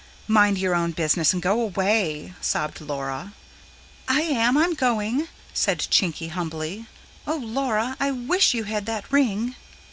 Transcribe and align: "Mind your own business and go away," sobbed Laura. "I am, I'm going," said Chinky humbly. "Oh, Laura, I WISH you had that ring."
"Mind 0.27 0.57
your 0.57 0.73
own 0.73 0.93
business 0.93 1.31
and 1.31 1.43
go 1.43 1.61
away," 1.61 2.33
sobbed 2.41 2.81
Laura. 2.81 3.33
"I 4.07 4.21
am, 4.21 4.57
I'm 4.57 4.73
going," 4.73 5.27
said 5.53 5.77
Chinky 5.77 6.29
humbly. 6.29 6.87
"Oh, 7.27 7.35
Laura, 7.37 7.95
I 7.99 8.09
WISH 8.09 8.55
you 8.55 8.63
had 8.63 8.87
that 8.87 9.05
ring." 9.11 9.53